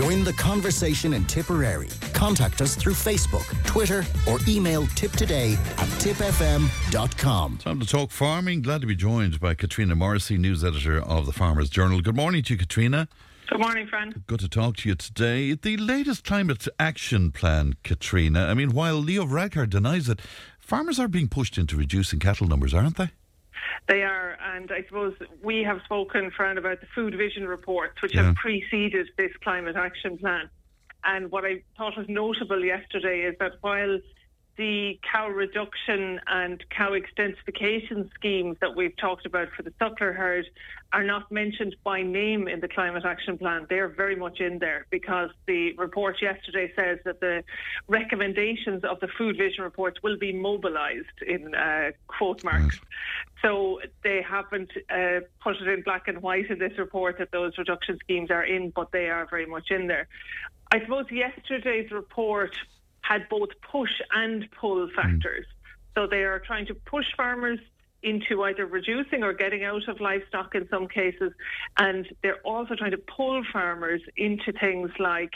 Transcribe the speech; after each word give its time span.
Join 0.00 0.24
the 0.24 0.32
conversation 0.32 1.12
in 1.12 1.26
Tipperary. 1.26 1.88
Contact 2.14 2.62
us 2.62 2.74
through 2.74 2.94
Facebook, 2.94 3.44
Twitter, 3.66 4.02
or 4.26 4.38
email 4.48 4.84
tiptoday 4.86 5.56
at 5.76 5.88
tipfm.com. 6.00 7.58
Time 7.58 7.80
to 7.80 7.86
talk 7.86 8.10
farming. 8.10 8.62
Glad 8.62 8.80
to 8.80 8.86
be 8.86 8.96
joined 8.96 9.38
by 9.40 9.52
Katrina 9.52 9.94
Morrissey, 9.94 10.38
news 10.38 10.64
editor 10.64 11.02
of 11.02 11.26
the 11.26 11.34
Farmers 11.34 11.68
Journal. 11.68 12.00
Good 12.00 12.16
morning 12.16 12.42
to 12.44 12.54
you, 12.54 12.58
Katrina. 12.58 13.08
Good 13.50 13.60
morning, 13.60 13.86
Fran. 13.88 14.24
Good 14.26 14.40
to 14.40 14.48
talk 14.48 14.78
to 14.78 14.88
you 14.88 14.94
today. 14.94 15.52
The 15.52 15.76
latest 15.76 16.24
climate 16.24 16.66
action 16.78 17.30
plan, 17.30 17.74
Katrina. 17.84 18.46
I 18.46 18.54
mean, 18.54 18.70
while 18.70 18.96
Leo 18.96 19.26
Varadkar 19.26 19.68
denies 19.68 20.08
it, 20.08 20.22
farmers 20.58 20.98
are 20.98 21.08
being 21.08 21.28
pushed 21.28 21.58
into 21.58 21.76
reducing 21.76 22.20
cattle 22.20 22.46
numbers, 22.46 22.72
aren't 22.72 22.96
they? 22.96 23.10
They 23.86 24.02
are, 24.02 24.29
and 24.56 24.70
I 24.72 24.82
suppose 24.84 25.14
we 25.42 25.62
have 25.62 25.80
spoken, 25.84 26.30
Fran, 26.30 26.58
about 26.58 26.80
the 26.80 26.86
food 26.94 27.14
vision 27.16 27.46
reports, 27.46 28.00
which 28.02 28.14
yeah. 28.14 28.24
have 28.24 28.34
preceded 28.36 29.08
this 29.16 29.32
climate 29.42 29.76
action 29.76 30.18
plan. 30.18 30.48
And 31.04 31.30
what 31.30 31.44
I 31.44 31.62
thought 31.76 31.96
was 31.96 32.06
notable 32.08 32.62
yesterday 32.64 33.20
is 33.20 33.36
that 33.38 33.52
while 33.60 33.98
the 34.60 35.00
cow 35.10 35.26
reduction 35.26 36.20
and 36.26 36.62
cow 36.68 36.90
extensification 36.90 38.12
schemes 38.12 38.58
that 38.60 38.76
we've 38.76 38.94
talked 38.98 39.24
about 39.24 39.48
for 39.56 39.62
the 39.62 39.70
suckler 39.80 40.14
herd 40.14 40.44
are 40.92 41.02
not 41.02 41.32
mentioned 41.32 41.74
by 41.82 42.02
name 42.02 42.46
in 42.46 42.60
the 42.60 42.68
climate 42.68 43.06
action 43.06 43.38
plan. 43.38 43.66
They're 43.70 43.88
very 43.88 44.16
much 44.16 44.38
in 44.38 44.58
there 44.58 44.86
because 44.90 45.30
the 45.46 45.72
report 45.78 46.20
yesterday 46.20 46.70
says 46.76 46.98
that 47.06 47.20
the 47.20 47.42
recommendations 47.88 48.84
of 48.84 49.00
the 49.00 49.08
food 49.08 49.38
vision 49.38 49.64
reports 49.64 50.02
will 50.02 50.18
be 50.18 50.32
mobilised 50.32 51.22
in 51.26 51.54
uh, 51.54 51.92
quote 52.08 52.44
marks. 52.44 52.80
So 53.42 53.80
they 54.04 54.22
haven't 54.22 54.70
uh, 54.90 55.20
put 55.42 55.56
it 55.56 55.68
in 55.68 55.82
black 55.82 56.08
and 56.08 56.20
white 56.20 56.50
in 56.50 56.58
this 56.58 56.76
report 56.78 57.18
that 57.18 57.30
those 57.32 57.56
reduction 57.56 57.98
schemes 58.02 58.30
are 58.30 58.44
in, 58.44 58.70
but 58.70 58.92
they 58.92 59.08
are 59.08 59.26
very 59.28 59.46
much 59.46 59.70
in 59.70 59.86
there. 59.86 60.08
I 60.72 60.80
suppose 60.80 61.06
yesterday's 61.10 61.90
report 61.90 62.54
had 63.00 63.28
both 63.28 63.48
push 63.70 64.00
and 64.12 64.48
pull 64.52 64.86
hmm. 64.86 64.94
factors. 64.94 65.46
Mm. 65.46 65.94
So 65.94 66.06
they 66.06 66.22
are 66.22 66.38
trying 66.38 66.66
to 66.66 66.74
push 66.74 67.06
farmers 67.16 67.58
into 68.02 68.42
either 68.44 68.66
reducing 68.66 69.22
or 69.22 69.32
getting 69.32 69.64
out 69.64 69.86
of 69.88 70.00
livestock 70.00 70.54
in 70.54 70.68
some 70.68 70.88
cases, 70.88 71.32
and 71.76 72.08
they're 72.22 72.40
also 72.44 72.74
trying 72.74 72.92
to 72.92 72.98
pull 73.16 73.42
farmers 73.52 74.00
into 74.16 74.52
things 74.52 74.90
like 74.98 75.32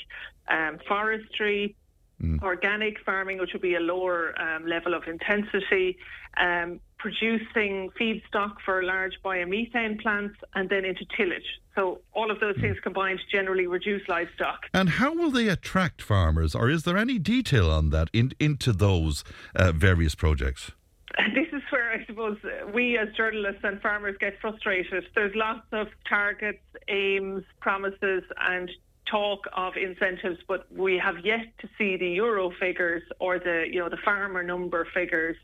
um, 0.49 0.79
forestry, 0.89 1.77
mm. 2.23 2.41
organic 2.43 3.01
farming, 3.05 3.39
which 3.39 3.53
would 3.53 3.63
be 3.63 3.75
a 3.75 3.81
lower 3.81 4.35
um, 4.41 4.67
level 4.67 4.95
of 4.95 5.03
intensity, 5.07 5.99
um, 6.39 6.81
producing 7.05 7.91
feedstock 8.01 8.55
for 8.65 8.83
large 8.83 9.13
biomethane 9.23 10.01
plants, 10.01 10.37
and 10.55 10.71
then 10.71 10.87
into 10.87 11.05
tillage. 11.15 11.61
So 11.75 12.01
all 12.15 12.31
of 12.31 12.41
those 12.41 12.57
things 12.63 12.79
combined 12.83 13.21
generally 13.31 13.67
reduce 13.67 14.09
livestock. 14.09 14.61
And 14.73 14.89
how 14.89 15.13
will 15.13 15.31
they 15.31 15.49
attract 15.49 16.01
farmers, 16.01 16.55
or 16.55 16.71
is 16.71 16.85
there 16.85 16.97
any 16.97 17.19
detail 17.19 17.71
on 17.71 17.91
that 17.91 18.09
in, 18.15 18.33
into 18.41 18.73
those 18.73 19.23
uh, 19.55 19.73
various 19.73 20.15
projects? 20.15 20.71
This 21.35 21.47
is 21.53 21.63
where 21.71 21.93
I 21.93 22.05
suppose 22.07 22.39
we 22.73 22.99
as 22.99 23.09
journalists 23.17 23.61
and 23.63 23.81
farmers 23.81 24.17
get 24.19 24.41
frustrated. 24.41 25.05
There's 25.15 25.35
lots 25.37 25.67
of 25.73 25.89
targets, 26.09 26.65
aims, 26.89 27.45
promises, 27.61 28.25
and 28.41 28.69
talk 29.07 29.47
of 29.53 29.77
incentives, 29.77 30.41
but 30.49 30.67
we 30.73 30.99
have 30.99 31.25
yet 31.25 31.47
to 31.59 31.69
see 31.77 31.97
the 31.97 32.09
euro 32.09 32.51
figures 32.59 33.03
or 33.19 33.39
the 33.39 33.67
you 33.71 33.81
know 33.81 33.89
the 33.89 33.99
farmer 34.05 34.43
number 34.43 34.87
figures 34.95 35.37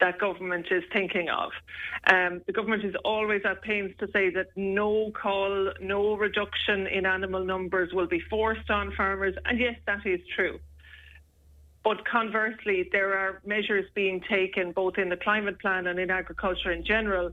that 0.00 0.18
government 0.18 0.66
is 0.70 0.84
thinking 0.92 1.28
of. 1.28 1.50
Um, 2.06 2.42
the 2.46 2.52
government 2.52 2.84
is 2.84 2.94
always 3.04 3.42
at 3.44 3.62
pains 3.62 3.92
to 3.98 4.08
say 4.12 4.30
that 4.30 4.48
no 4.56 5.10
call, 5.10 5.72
no 5.80 6.16
reduction 6.16 6.86
in 6.86 7.04
animal 7.06 7.44
numbers 7.44 7.92
will 7.92 8.06
be 8.06 8.20
forced 8.20 8.70
on 8.70 8.92
farmers, 8.94 9.34
and 9.44 9.58
yes, 9.58 9.76
that 9.86 10.06
is 10.06 10.20
true. 10.34 10.60
But 11.84 12.06
conversely, 12.06 12.88
there 12.92 13.16
are 13.16 13.40
measures 13.46 13.86
being 13.94 14.20
taken 14.28 14.72
both 14.72 14.98
in 14.98 15.08
the 15.08 15.16
climate 15.16 15.58
plan 15.60 15.86
and 15.86 15.98
in 15.98 16.10
agriculture 16.10 16.70
in 16.70 16.84
general 16.84 17.32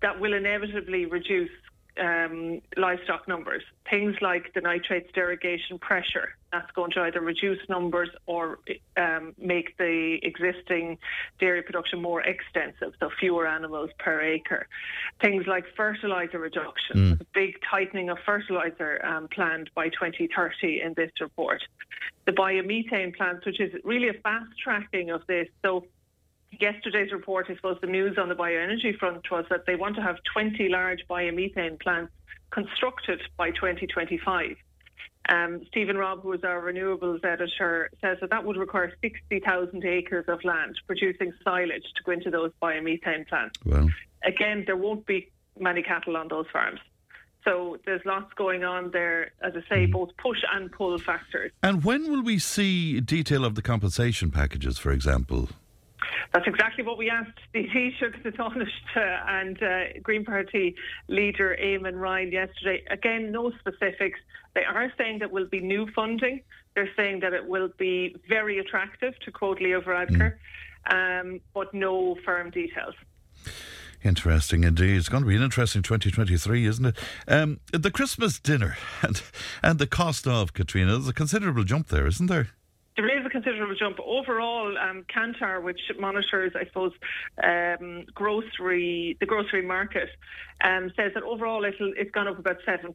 that 0.00 0.18
will 0.18 0.34
inevitably 0.34 1.06
reduce 1.06 1.50
um, 1.98 2.60
livestock 2.76 3.28
numbers. 3.28 3.62
Things 3.88 4.16
like 4.20 4.52
the 4.54 4.60
nitrates 4.60 5.10
derogation 5.12 5.78
pressure, 5.78 6.36
that's 6.52 6.70
going 6.72 6.90
to 6.92 7.00
either 7.00 7.20
reduce 7.20 7.58
numbers 7.68 8.08
or 8.26 8.58
um, 8.96 9.34
make 9.38 9.76
the 9.78 10.18
existing 10.22 10.98
dairy 11.40 11.62
production 11.62 12.00
more 12.00 12.22
extensive, 12.22 12.92
so 13.00 13.10
fewer 13.18 13.46
animals 13.46 13.90
per 13.98 14.20
acre. 14.20 14.66
Things 15.20 15.46
like 15.46 15.64
fertiliser 15.76 16.38
reduction, 16.38 16.96
mm. 16.96 17.20
a 17.20 17.26
big 17.34 17.56
tightening 17.68 18.10
of 18.10 18.18
fertiliser 18.24 19.04
um, 19.04 19.28
planned 19.28 19.70
by 19.74 19.88
2030 19.88 20.80
in 20.80 20.94
this 20.94 21.10
report. 21.20 21.62
The 22.26 22.32
biomethane 22.32 23.16
plants, 23.16 23.44
which 23.44 23.60
is 23.60 23.72
really 23.84 24.08
a 24.08 24.14
fast 24.14 24.50
tracking 24.62 25.10
of 25.10 25.26
this. 25.26 25.48
So 25.62 25.86
yesterday's 26.60 27.12
report, 27.12 27.46
I 27.48 27.56
suppose 27.56 27.78
the 27.80 27.86
news 27.86 28.18
on 28.18 28.28
the 28.28 28.34
bioenergy 28.34 28.96
front 28.98 29.30
was 29.30 29.44
that 29.50 29.66
they 29.66 29.74
want 29.74 29.96
to 29.96 30.02
have 30.02 30.16
20 30.32 30.68
large 30.68 31.00
biomethane 31.08 31.80
plants 31.80 32.12
constructed 32.50 33.20
by 33.36 33.50
2025. 33.50 34.56
Um, 35.28 35.62
Stephen 35.68 35.96
Robb, 35.96 36.22
who 36.22 36.32
is 36.32 36.42
our 36.42 36.60
renewables 36.60 37.24
editor, 37.24 37.90
says 38.00 38.18
that 38.20 38.30
that 38.30 38.44
would 38.44 38.56
require 38.56 38.92
60,000 39.00 39.84
acres 39.84 40.24
of 40.28 40.42
land 40.44 40.76
producing 40.86 41.32
silage 41.44 41.84
to 41.96 42.02
go 42.04 42.12
into 42.12 42.30
those 42.30 42.50
biomethane 42.60 43.26
plants. 43.28 43.58
Well. 43.64 43.88
Again, 44.24 44.64
there 44.66 44.76
won't 44.76 45.06
be 45.06 45.30
many 45.58 45.82
cattle 45.82 46.16
on 46.16 46.28
those 46.28 46.46
farms. 46.52 46.80
So 47.44 47.76
there's 47.84 48.02
lots 48.04 48.32
going 48.34 48.62
on 48.62 48.90
there, 48.92 49.32
as 49.42 49.52
I 49.56 49.60
say, 49.68 49.86
mm. 49.86 49.92
both 49.92 50.10
push 50.16 50.38
and 50.52 50.70
pull 50.70 50.96
factors. 50.98 51.50
And 51.62 51.82
when 51.82 52.10
will 52.10 52.22
we 52.22 52.38
see 52.38 53.00
detail 53.00 53.44
of 53.44 53.56
the 53.56 53.62
compensation 53.62 54.30
packages, 54.30 54.78
for 54.78 54.92
example? 54.92 55.48
That's 56.32 56.46
exactly 56.46 56.84
what 56.84 56.98
we 56.98 57.10
asked 57.10 57.38
the 57.52 57.66
Taoiseach, 57.68 58.22
the 58.22 58.30
Taoiseach 58.30 59.28
and 59.28 59.62
uh, 59.62 59.98
Green 60.02 60.24
Party 60.24 60.74
leader 61.08 61.56
Eamon 61.60 62.00
Ryan 62.00 62.32
yesterday. 62.32 62.84
Again, 62.90 63.32
no 63.32 63.52
specifics. 63.60 64.18
They 64.54 64.64
are 64.64 64.92
saying 64.98 65.20
that 65.20 65.30
will 65.30 65.46
be 65.46 65.60
new 65.60 65.86
funding. 65.94 66.42
They're 66.74 66.90
saying 66.96 67.20
that 67.20 67.32
it 67.32 67.46
will 67.46 67.70
be 67.78 68.16
very 68.28 68.58
attractive, 68.58 69.14
to 69.24 69.30
quote 69.30 69.60
Leo 69.60 69.80
Varadkar, 69.80 70.34
mm. 70.90 71.20
um, 71.20 71.40
but 71.54 71.72
no 71.74 72.16
firm 72.24 72.50
details. 72.50 72.94
Interesting 74.04 74.64
indeed. 74.64 74.96
It's 74.96 75.08
going 75.08 75.22
to 75.22 75.28
be 75.28 75.36
an 75.36 75.42
interesting 75.42 75.82
2023, 75.82 76.66
isn't 76.66 76.86
it? 76.86 76.98
Um, 77.28 77.60
the 77.72 77.90
Christmas 77.90 78.40
dinner 78.40 78.76
and 79.02 79.22
and 79.62 79.78
the 79.78 79.86
cost 79.86 80.26
of 80.26 80.52
Katrina. 80.52 80.92
There's 80.92 81.08
a 81.08 81.12
considerable 81.12 81.64
jump 81.64 81.88
there, 81.88 82.06
isn't 82.06 82.26
there? 82.26 82.48
There 83.32 83.40
is 83.40 83.56
a 83.56 83.68
considerable 83.68 83.74
jump. 83.74 83.98
Overall, 84.04 84.76
um, 84.78 85.04
Kantar, 85.04 85.62
which 85.62 85.80
monitors, 85.98 86.52
I 86.54 86.64
suppose, 86.66 86.92
um, 87.42 88.04
grocery 88.14 89.16
the 89.20 89.26
grocery 89.26 89.62
market, 89.62 90.08
um, 90.62 90.92
says 90.96 91.12
that 91.14 91.22
overall 91.22 91.64
it'll, 91.64 91.92
it's 91.96 92.10
gone 92.10 92.28
up 92.28 92.38
about 92.38 92.58
7%. 92.66 92.94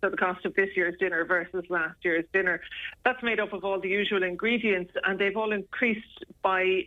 So 0.00 0.10
the 0.10 0.16
cost 0.16 0.44
of 0.44 0.54
this 0.54 0.70
year's 0.76 0.98
dinner 0.98 1.24
versus 1.24 1.64
last 1.68 1.96
year's 2.02 2.24
dinner. 2.32 2.60
That's 3.04 3.22
made 3.22 3.40
up 3.40 3.52
of 3.52 3.64
all 3.64 3.80
the 3.80 3.88
usual 3.88 4.22
ingredients, 4.22 4.92
and 5.04 5.18
they've 5.18 5.36
all 5.36 5.52
increased 5.52 6.24
by 6.42 6.86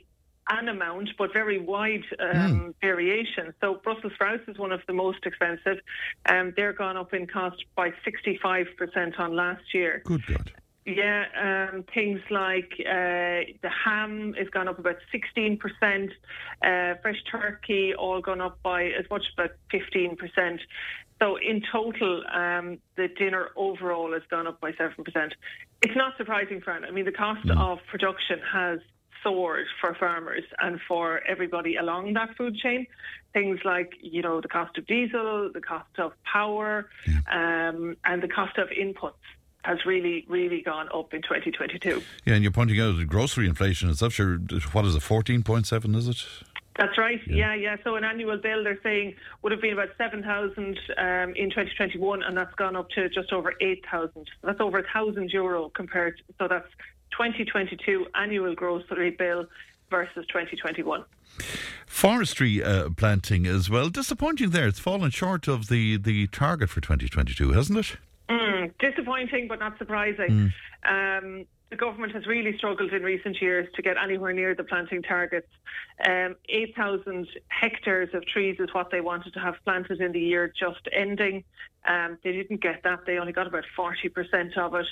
an 0.50 0.68
amount, 0.68 1.10
but 1.18 1.32
very 1.32 1.60
wide 1.60 2.04
um, 2.20 2.28
mm. 2.30 2.74
variation. 2.82 3.54
So 3.62 3.76
Brussels 3.76 4.14
sprouts 4.16 4.44
is 4.48 4.58
one 4.58 4.74
of 4.74 4.82
the 4.88 4.94
most 4.94 5.20
expensive. 5.26 5.78
Um, 6.26 6.54
they're 6.58 6.74
gone 6.74 6.98
up 6.98 7.14
in 7.14 7.28
cost 7.28 7.64
by 7.76 7.92
65% 8.06 9.20
on 9.20 9.36
last 9.36 9.74
year. 9.74 10.02
Good 10.06 10.26
God. 10.28 10.52
Yeah, 10.86 11.70
um, 11.72 11.86
things 11.94 12.20
like 12.30 12.74
uh, 12.80 13.48
the 13.62 13.70
ham 13.86 14.34
has 14.38 14.50
gone 14.50 14.68
up 14.68 14.80
about 14.80 14.98
16%, 15.14 16.10
uh, 16.62 16.96
fresh 17.02 17.24
turkey 17.32 17.94
all 17.96 18.20
gone 18.20 18.42
up 18.42 18.62
by 18.64 18.88
as 18.88 19.10
much 19.10 19.22
as 19.22 19.46
about 19.46 19.56
15%. 19.72 20.60
So 21.22 21.38
in 21.38 21.62
total, 21.72 22.24
um, 22.34 22.80
the 22.98 23.08
dinner 23.08 23.50
overall 23.56 24.12
has 24.12 24.24
gone 24.30 24.46
up 24.46 24.60
by 24.60 24.74
7%. 24.74 25.32
It's 25.82 25.96
not 25.96 26.18
surprising, 26.18 26.60
Fran. 26.60 26.84
I 26.84 26.92
mean, 26.92 27.06
the 27.06 27.14
cost 27.14 27.46
mm. 27.46 27.58
of 27.58 27.80
production 27.90 28.40
has 28.52 28.80
soared 29.24 29.68
for 29.80 29.96
farmers 29.96 30.44
and 30.60 30.82
for 30.86 31.22
everybody 31.26 31.78
along 31.78 32.12
that 32.16 32.36
food 32.36 32.58
chain. 32.58 32.88
Things 33.32 33.60
like, 33.64 33.94
you 34.02 34.22
know, 34.22 34.42
the 34.42 34.50
cost 34.50 34.78
of 34.78 34.86
diesel, 34.86 35.50
the 35.54 35.62
cost 35.62 35.98
of 35.98 36.12
power, 36.26 36.90
yeah. 37.08 37.70
um, 37.70 37.96
and 38.04 38.22
the 38.22 38.28
cost 38.28 38.58
of 38.58 38.68
inputs 38.68 39.14
has 39.64 39.86
really, 39.86 40.26
really 40.28 40.62
gone 40.62 40.90
up 40.94 41.14
in 41.14 41.22
2022. 41.22 42.02
Yeah, 42.26 42.34
and 42.36 42.44
you're 42.44 42.52
pointing 42.52 42.80
out 42.80 42.98
the 42.98 43.06
grocery 43.06 43.48
inflation 43.48 43.94
stuff. 43.96 44.14
Sure, 44.14 44.38
what 44.74 44.86
is 44.86 44.96
it, 44.96 45.02
14.7? 45.02 45.96
Is 45.96 46.08
it? 46.08 46.18
That's 46.78 46.98
right. 46.98 47.20
Yeah. 47.28 47.54
yeah, 47.54 47.56
yeah. 47.56 47.76
So 47.84 47.96
an 47.96 48.04
annual 48.04 48.38
bill 48.38 48.64
they're 48.64 48.80
saying 48.82 49.16
would 49.42 49.52
have 49.52 49.62
been 49.62 49.74
about 49.74 49.90
seven 49.98 50.24
thousand 50.24 50.80
um, 50.98 51.34
in 51.36 51.50
2021, 51.50 52.24
and 52.24 52.36
that's 52.36 52.54
gone 52.56 52.76
up 52.76 52.90
to 52.92 53.10
just 53.10 53.32
over 53.32 53.54
eight 53.62 53.86
thousand. 53.90 54.28
That's 54.42 54.60
over 54.60 54.80
a 54.80 54.84
thousand 54.92 55.30
euro 55.32 55.70
compared. 55.70 56.20
So 56.40 56.48
that's 56.48 56.68
2022 57.12 58.08
annual 58.16 58.56
grocery 58.56 59.12
bill 59.12 59.46
versus 59.92 60.26
2021. 60.28 61.04
Forestry 61.86 62.64
uh, 62.64 62.90
planting 62.98 63.46
as 63.46 63.70
well. 63.70 63.90
Disappointing 63.90 64.50
there. 64.50 64.68
It's 64.68 64.80
fallen 64.80 65.12
short 65.12 65.48
of 65.48 65.68
the 65.68 65.98
the 65.98 66.26
target 66.28 66.70
for 66.70 66.82
2022, 66.82 67.52
hasn't 67.52 67.78
it? 67.78 67.98
Mm, 68.70 68.78
disappointing, 68.80 69.48
but 69.48 69.60
not 69.60 69.78
surprising. 69.78 70.52
Mm. 70.86 71.18
Um, 71.20 71.46
the 71.74 71.78
government 71.78 72.14
has 72.14 72.28
really 72.28 72.56
struggled 72.58 72.94
in 72.94 73.02
recent 73.02 73.42
years 73.42 73.68
to 73.76 73.82
get 73.82 73.98
anywhere 73.98 74.32
near 74.32 74.54
the 74.54 74.64
planting 74.64 75.02
targets. 75.02 75.48
Um, 76.08 76.36
8,000 76.48 77.28
hectares 77.48 78.10
of 78.14 78.24
trees 78.28 78.58
is 78.60 78.70
what 78.74 78.92
they 78.92 79.02
wanted 79.02 79.34
to 79.34 79.40
have 79.40 79.56
planted 79.66 80.00
in 80.00 80.12
the 80.12 80.20
year 80.20 80.54
just 80.56 80.88
ending. 80.92 81.44
Um, 81.88 82.20
they 82.24 82.32
didn't 82.32 82.62
get 82.62 82.84
that. 82.84 83.00
They 83.08 83.18
only 83.18 83.34
got 83.34 83.48
about 83.48 83.64
40% 83.76 84.56
of 84.56 84.76
it. 84.76 84.86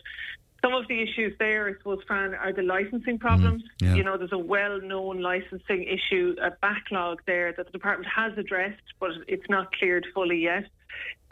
Some 0.63 0.73
of 0.73 0.87
the 0.87 1.01
issues 1.01 1.33
there, 1.39 1.67
I 1.67 1.73
suppose, 1.77 1.99
Fran, 2.05 2.35
are 2.35 2.53
the 2.53 2.61
licensing 2.61 3.17
problems. 3.17 3.63
Mm, 3.63 3.87
yeah. 3.87 3.95
You 3.95 4.03
know, 4.03 4.17
there's 4.17 4.31
a 4.31 4.37
well-known 4.37 5.19
licensing 5.21 5.83
issue, 5.83 6.35
a 6.41 6.51
backlog 6.61 7.21
there 7.25 7.51
that 7.57 7.65
the 7.65 7.71
department 7.71 8.07
has 8.15 8.37
addressed, 8.37 8.83
but 8.99 9.11
it's 9.27 9.49
not 9.49 9.71
cleared 9.73 10.05
fully 10.13 10.37
yet. 10.37 10.65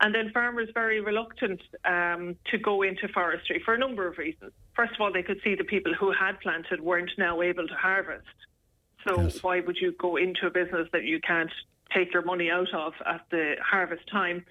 And 0.02 0.16
then 0.16 0.32
farmers 0.34 0.70
very 0.74 1.00
reluctant 1.02 1.62
um, 1.86 2.36
to 2.50 2.58
go 2.58 2.82
into 2.82 3.08
forestry 3.10 3.62
for 3.64 3.74
a 3.74 3.78
number 3.78 4.08
of 4.08 4.18
reasons. 4.18 4.52
First 4.76 4.94
of 4.96 5.02
all, 5.02 5.12
they 5.14 5.24
could 5.24 5.42
see 5.44 5.56
the 5.56 5.64
people 5.64 5.94
who 5.94 6.12
had 6.12 6.40
planted 6.40 6.82
weren't 6.82 7.12
now 7.18 7.42
able 7.42 7.68
to 7.68 7.74
harvest. 7.76 8.26
So 9.08 9.22
yes. 9.22 9.44
why 9.44 9.60
would 9.60 9.78
you 9.80 9.94
go 10.00 10.16
into 10.16 10.48
a 10.48 10.50
business 10.50 10.88
that 10.92 11.04
you 11.04 11.20
can't 11.20 11.52
take 11.94 12.14
your 12.14 12.24
money 12.24 12.50
out 12.50 12.74
of 12.74 12.94
at 13.06 13.22
the 13.30 13.56
harvest 13.64 14.10
time? 14.10 14.46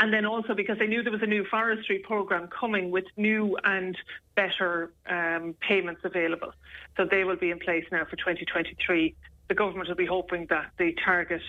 And 0.00 0.12
then 0.12 0.24
also 0.24 0.54
because 0.54 0.78
they 0.78 0.86
knew 0.86 1.02
there 1.02 1.12
was 1.12 1.22
a 1.22 1.26
new 1.26 1.44
forestry 1.50 1.98
program 1.98 2.48
coming 2.48 2.90
with 2.90 3.04
new 3.16 3.56
and 3.64 3.96
better 4.36 4.92
um, 5.08 5.54
payments 5.60 6.02
available. 6.04 6.52
So 6.96 7.04
they 7.04 7.24
will 7.24 7.36
be 7.36 7.50
in 7.50 7.58
place 7.58 7.84
now 7.90 8.04
for 8.04 8.16
2023. 8.16 9.14
The 9.48 9.54
government 9.54 9.88
will 9.88 9.96
be 9.96 10.06
hoping 10.06 10.46
that 10.50 10.70
the 10.78 10.94
target 11.04 11.42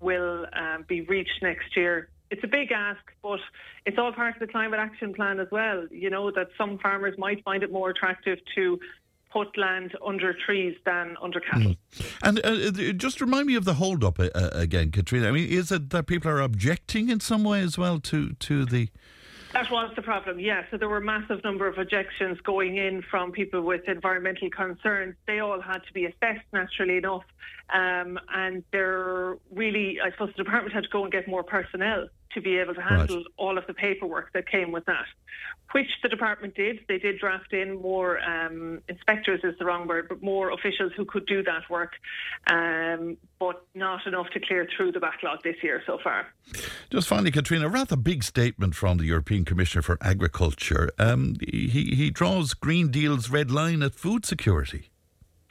will 0.00 0.46
um, 0.52 0.84
be 0.86 1.00
reached 1.02 1.42
next 1.42 1.76
year 1.76 2.08
it's 2.34 2.42
a 2.42 2.48
big 2.48 2.72
ask, 2.72 3.00
but 3.22 3.38
it's 3.86 3.98
all 3.98 4.12
part 4.12 4.34
of 4.34 4.40
the 4.40 4.48
climate 4.48 4.80
action 4.80 5.14
plan 5.14 5.38
as 5.38 5.48
well. 5.52 5.86
You 5.90 6.10
know 6.10 6.32
that 6.32 6.48
some 6.58 6.78
farmers 6.78 7.16
might 7.16 7.44
find 7.44 7.62
it 7.62 7.70
more 7.70 7.90
attractive 7.90 8.38
to 8.56 8.80
put 9.34 9.58
land 9.58 9.96
under 10.06 10.32
trees 10.32 10.76
than 10.86 11.16
under 11.20 11.40
cattle. 11.40 11.74
Mm. 11.74 12.16
And 12.22 12.46
uh, 12.46 12.92
just 12.92 13.20
remind 13.20 13.46
me 13.48 13.56
of 13.56 13.64
the 13.64 13.74
hold 13.74 14.04
up 14.04 14.20
uh, 14.20 14.30
uh, 14.34 14.50
again, 14.52 14.92
Katrina. 14.92 15.28
I 15.28 15.32
mean, 15.32 15.48
is 15.48 15.72
it 15.72 15.90
that 15.90 16.06
people 16.06 16.30
are 16.30 16.40
objecting 16.40 17.08
in 17.08 17.18
some 17.18 17.42
way 17.42 17.60
as 17.60 17.76
well 17.76 17.98
to 18.00 18.32
to 18.34 18.64
the 18.64 18.88
that 19.52 19.70
was 19.70 19.92
the 19.94 20.02
problem, 20.02 20.40
yeah. 20.40 20.62
So 20.68 20.76
there 20.78 20.88
were 20.88 20.96
a 20.96 21.08
massive 21.14 21.44
number 21.44 21.68
of 21.68 21.78
objections 21.78 22.40
going 22.40 22.76
in 22.76 23.02
from 23.08 23.30
people 23.30 23.60
with 23.60 23.82
environmental 23.86 24.50
concerns. 24.50 25.14
They 25.28 25.38
all 25.38 25.60
had 25.60 25.78
to 25.86 25.92
be 25.92 26.06
assessed, 26.06 26.44
naturally 26.52 26.96
enough. 26.96 27.22
Um, 27.72 28.18
and 28.34 28.64
they're 28.72 29.36
really, 29.52 30.00
I 30.04 30.10
suppose 30.10 30.30
the 30.36 30.42
department 30.42 30.74
had 30.74 30.82
to 30.82 30.90
go 30.90 31.04
and 31.04 31.12
get 31.12 31.28
more 31.28 31.44
personnel 31.44 32.08
to 32.34 32.40
be 32.40 32.58
able 32.58 32.74
to 32.74 32.82
handle 32.82 33.16
right. 33.16 33.26
all 33.36 33.58
of 33.58 33.66
the 33.66 33.74
paperwork 33.74 34.32
that 34.32 34.48
came 34.48 34.72
with 34.72 34.84
that, 34.86 35.06
which 35.72 35.88
the 36.02 36.08
department 36.08 36.54
did. 36.54 36.80
They 36.88 36.98
did 36.98 37.18
draft 37.18 37.52
in 37.52 37.80
more 37.80 38.20
um, 38.20 38.80
inspectors, 38.88 39.40
is 39.44 39.54
the 39.58 39.64
wrong 39.64 39.86
word, 39.86 40.06
but 40.08 40.22
more 40.22 40.50
officials 40.50 40.92
who 40.96 41.04
could 41.04 41.26
do 41.26 41.42
that 41.44 41.68
work, 41.70 41.92
um, 42.48 43.16
but 43.38 43.64
not 43.74 44.06
enough 44.06 44.28
to 44.34 44.40
clear 44.40 44.68
through 44.76 44.92
the 44.92 45.00
backlog 45.00 45.42
this 45.42 45.56
year 45.62 45.82
so 45.86 45.98
far. 46.02 46.26
Just 46.90 47.08
finally, 47.08 47.30
Katrina, 47.30 47.66
a 47.66 47.70
rather 47.70 47.96
big 47.96 48.22
statement 48.22 48.74
from 48.74 48.98
the 48.98 49.04
European 49.04 49.44
Commissioner 49.44 49.82
for 49.82 49.98
Agriculture. 50.00 50.90
Um, 50.98 51.36
he, 51.40 51.94
he 51.94 52.10
draws 52.10 52.54
Green 52.54 52.90
Deal's 52.90 53.30
red 53.30 53.50
line 53.50 53.82
at 53.82 53.94
food 53.94 54.24
security. 54.24 54.90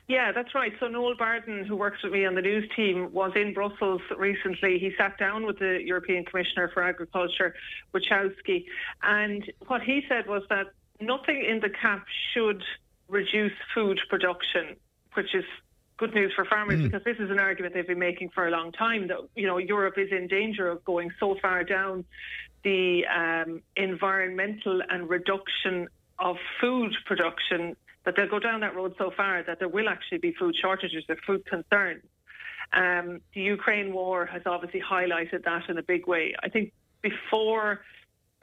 Yeah, 0.08 0.34
that's 0.34 0.54
right. 0.54 0.74
So 0.80 0.88
Noel 0.88 1.16
Barden, 1.16 1.66
who 1.66 1.78
works 1.78 2.04
with 2.04 2.12
me 2.12 2.26
on 2.26 2.36
the 2.36 2.42
news 2.42 2.70
team, 2.76 3.14
was 3.14 3.32
in 3.36 3.54
Brussels 3.54 4.02
recently. 4.18 4.78
He 4.78 4.92
sat 4.98 5.18
down 5.18 5.46
with 5.46 5.60
the 5.60 5.80
European 5.84 6.26
Commissioner 6.26 6.70
for 6.74 6.84
Agriculture, 6.84 7.56
Wojciechowski, 7.94 8.66
and 9.02 9.50
what 9.68 9.82
he 9.82 10.04
said 10.10 10.28
was 10.28 10.44
that 10.50 10.68
nothing 11.00 11.46
in 11.46 11.62
the 11.62 11.70
CAP 11.70 12.06
should 12.34 12.64
reduce 13.08 13.54
food 13.74 14.00
production, 14.10 14.76
which 15.14 15.34
is 15.34 15.46
good 15.98 16.14
news 16.14 16.34
for 16.36 16.44
farmers 16.46 16.80
mm. 16.80 16.84
because 16.84 17.04
this 17.06 17.18
is 17.20 17.30
an 17.30 17.40
argument 17.40 17.74
they've 17.74 17.88
been 17.88 18.00
making 18.00 18.30
for 18.30 18.48
a 18.48 18.52
long 18.52 18.72
time 18.72 19.08
that 19.08 19.18
you 19.36 19.48
know 19.48 19.58
Europe 19.58 19.98
is 19.98 20.12
in 20.12 20.28
danger 20.28 20.68
of 20.68 20.84
going 20.84 21.12
so 21.20 21.38
far 21.42 21.64
down 21.64 22.04
the 22.64 23.06
um, 23.06 23.62
environmental 23.76 24.82
and 24.90 25.10
reduction 25.10 25.88
of 26.20 26.38
food 26.60 26.94
production 27.06 27.76
that 28.06 28.16
they'll 28.16 28.30
go 28.30 28.40
down 28.40 28.62
that 28.62 28.76
road 28.76 28.96
so 28.98 29.12
far 29.16 29.44
that 29.44 29.60
there 29.60 29.70
will 29.70 29.90
actually 29.90 30.18
be 30.18 30.34
food 30.34 30.56
shortages 30.62 31.04
or 31.10 31.16
food 31.26 31.46
concerns. 31.46 32.04
Um, 32.74 33.22
the 33.34 33.42
Ukraine 33.42 33.94
war 33.94 34.26
has 34.26 34.42
obviously 34.46 34.82
highlighted 34.82 35.44
that 35.46 35.70
in 35.70 35.78
a 35.78 35.84
big 35.84 36.08
way. 36.08 36.34
I 36.42 36.50
think 36.50 36.74
before 37.02 37.82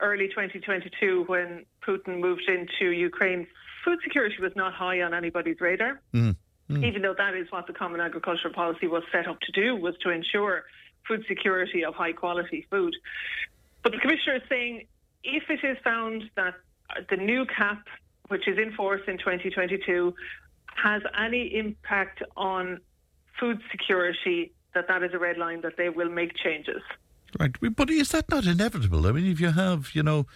early 0.01 0.29
2022, 0.29 1.25
when 1.27 1.67
Putin 1.87 2.21
moved 2.21 2.49
into 2.49 2.93
Ukraine, 2.93 3.47
food 3.85 3.99
security 4.05 4.37
was 4.41 4.53
not 4.55 4.73
high 4.73 5.03
on 5.03 5.15
anybody's 5.15 5.61
radar. 5.61 6.01
Mm. 6.15 6.37
Mm. 6.71 6.85
Even 6.85 7.03
though 7.03 7.15
that 7.19 7.35
is 7.35 7.51
what 7.51 7.67
the 7.67 7.73
Common 7.73 8.01
Agricultural 8.01 8.55
Policy 8.55 8.87
was 8.87 9.03
set 9.11 9.27
up 9.27 9.41
to 9.41 9.53
do, 9.53 9.75
was 9.75 9.95
to 10.03 10.11
ensure 10.11 10.65
food 11.07 11.25
security 11.27 11.85
of 11.85 11.95
high 11.95 12.13
quality 12.13 12.67
food. 12.71 12.95
But 13.83 13.93
the 13.93 13.99
Commissioner 13.99 14.37
is 14.37 14.43
saying 14.49 14.87
if 15.25 15.45
it 15.51 15.67
is 15.67 15.77
found 15.83 16.25
that 16.37 16.55
the 17.09 17.17
new 17.17 17.45
cap 17.47 17.83
which 18.31 18.47
is 18.49 18.59
in 18.59 18.73
force 18.73 19.03
in 19.07 19.19
2022, 19.19 20.15
has 20.77 21.03
any 21.19 21.55
impact 21.57 22.23
on 22.37 22.81
food 23.39 23.61
security, 23.71 24.53
that 24.75 24.87
that 24.89 25.03
is 25.03 25.13
a 25.13 25.19
red 25.19 25.37
line 25.37 25.61
that 25.63 25.77
they 25.77 25.89
will 25.89 26.09
make 26.09 26.37
changes. 26.37 26.83
Right, 27.39 27.55
but 27.77 27.91
is 27.91 28.11
that 28.11 28.29
not 28.31 28.47
inevitable? 28.47 29.07
I 29.07 29.13
mean, 29.13 29.27
if 29.27 29.41
you 29.41 29.51
have, 29.51 29.91
you 29.95 30.03
know, 30.03 30.27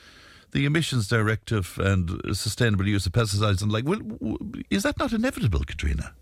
the 0.52 0.64
emissions 0.64 1.08
directive 1.08 1.78
and 1.78 2.10
sustainable 2.32 2.86
use 2.86 3.06
of 3.06 3.12
pesticides 3.12 3.62
and 3.62 3.70
like, 3.70 3.84
well, 3.86 4.00
is 4.70 4.82
that 4.84 4.98
not 4.98 5.12
inevitable, 5.12 5.60
Katrina? 5.60 6.14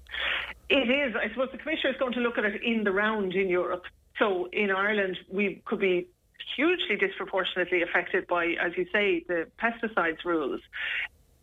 It 0.69 0.91
is. 0.91 1.15
I 1.17 1.29
suppose 1.29 1.51
the 1.53 1.59
commissioner 1.59 1.91
is 1.93 1.99
going 1.99 2.15
to 2.15 2.21
look 2.21 2.39
at 2.39 2.45
it 2.45 2.63
in 2.63 2.85
the 2.85 2.93
round 2.93 3.35
in 3.35 3.49
Europe. 3.49 3.85
So 4.19 4.49
in 4.53 4.71
Ireland, 4.71 5.19
we 5.31 5.61
could 5.65 5.81
be 5.81 6.07
hugely 6.57 6.97
disproportionately 6.97 7.83
affected 7.83 8.27
by, 8.27 8.55
as 8.61 8.73
you 8.77 8.87
say, 8.93 9.25
the 9.29 9.47
pesticides 9.61 10.25
rules. 10.25 10.61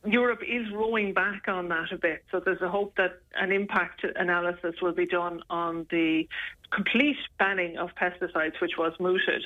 Europe 0.06 0.42
is 0.48 0.66
rowing 0.74 1.14
back 1.14 1.48
on 1.48 1.68
that 1.70 1.92
a 1.92 1.98
bit. 1.98 2.24
So 2.32 2.40
there's 2.40 2.62
a 2.62 2.70
hope 2.70 2.96
that 2.96 3.20
an 3.36 3.52
impact 3.52 4.06
analysis 4.16 4.76
will 4.82 4.94
be 4.94 5.06
done 5.06 5.42
on 5.50 5.88
the 5.92 6.28
complete 6.72 7.18
banning 7.38 7.78
of 7.78 7.90
pesticides, 8.00 8.62
which 8.62 8.78
was 8.78 8.94
mooted. 9.00 9.44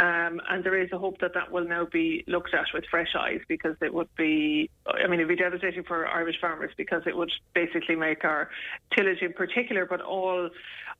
Um, 0.00 0.40
and 0.48 0.62
there 0.62 0.80
is 0.80 0.92
a 0.92 0.98
hope 0.98 1.18
that 1.20 1.34
that 1.34 1.50
will 1.50 1.66
now 1.66 1.86
be 1.90 2.22
looked 2.28 2.54
at 2.54 2.66
with 2.72 2.84
fresh 2.90 3.14
eyes 3.18 3.40
because 3.48 3.74
it 3.80 3.92
would 3.92 4.14
be, 4.16 4.70
I 4.86 5.08
mean, 5.08 5.18
it 5.18 5.24
would 5.24 5.36
be 5.36 5.42
devastating 5.42 5.82
for 5.82 6.06
Irish 6.06 6.36
farmers 6.40 6.70
because 6.76 7.02
it 7.06 7.16
would 7.16 7.32
basically 7.54 7.96
make 7.96 8.24
our 8.24 8.50
tillage 8.96 9.22
in 9.22 9.32
particular, 9.32 9.84
but 9.84 10.00
all, 10.00 10.50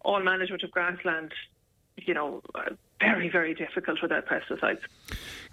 all 0.00 0.20
management 0.20 0.62
of 0.64 0.70
grassland 0.72 1.32
you 2.06 2.14
know, 2.14 2.42
very, 3.00 3.28
very 3.28 3.54
difficult 3.54 4.00
without 4.02 4.26
pesticides. 4.26 4.80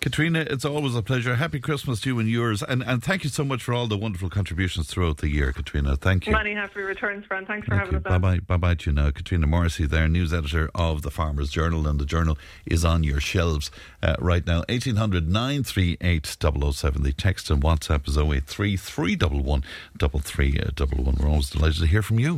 Katrina, 0.01 0.45
it's 0.49 0.65
always 0.65 0.95
a 0.95 1.01
pleasure. 1.01 1.35
Happy 1.35 1.59
Christmas 1.59 2.01
to 2.01 2.09
you 2.09 2.19
and 2.19 2.29
yours. 2.29 2.61
And, 2.61 2.83
and 2.83 3.03
thank 3.03 3.23
you 3.23 3.29
so 3.29 3.43
much 3.43 3.63
for 3.63 3.73
all 3.73 3.87
the 3.87 3.97
wonderful 3.97 4.29
contributions 4.29 4.87
throughout 4.87 5.17
the 5.17 5.29
year, 5.29 5.53
Katrina. 5.53 5.95
Thank 5.95 6.27
you. 6.27 6.33
Many 6.33 6.53
happy 6.53 6.81
returns, 6.81 7.25
Fran. 7.25 7.45
Thanks 7.45 7.67
for 7.67 7.71
thank 7.71 7.85
having 7.85 7.93
you. 7.93 7.97
us 7.99 8.03
Bye 8.03 8.17
bye. 8.17 8.39
Bye 8.39 8.57
bye 8.57 8.75
to 8.75 8.89
you 8.89 8.95
now. 8.95 9.11
Katrina 9.11 9.47
Morrissey, 9.47 9.85
there, 9.85 10.07
news 10.07 10.33
editor 10.33 10.69
of 10.75 11.01
the 11.01 11.11
Farmers 11.11 11.49
Journal. 11.49 11.87
And 11.87 11.99
the 11.99 12.05
journal 12.05 12.37
is 12.65 12.83
on 12.83 13.03
your 13.03 13.19
shelves 13.19 13.71
uh, 14.01 14.15
right 14.19 14.45
now. 14.45 14.63
1800 14.69 15.27
938 15.27 16.25
007. 16.25 17.03
The 17.03 17.13
text 17.13 17.49
and 17.49 17.63
WhatsApp 17.63 18.07
is 18.07 18.17
083 18.17 18.77
311 18.77 19.63
3311. 19.99 21.15
We're 21.19 21.29
always 21.29 21.49
delighted 21.49 21.79
to 21.79 21.87
hear 21.87 22.01
from 22.01 22.19
you. 22.19 22.37